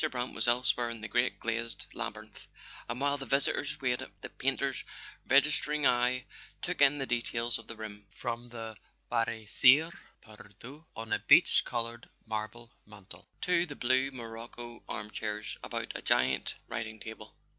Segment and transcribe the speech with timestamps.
[0.09, 2.47] Brant was elsewhere in the great glazed laby¬ rinth,
[2.89, 4.83] and while the visitors waited, the painter's
[5.29, 6.25] registering eye
[6.63, 8.77] took in the details of the room, from the
[9.11, 9.91] Barye cire
[10.23, 16.55] perdue on a peach coloured marble mantel to the blue morocco armchairs about a giant
[16.67, 17.35] writing table.